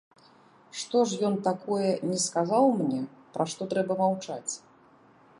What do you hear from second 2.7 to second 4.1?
мне, пра што трэба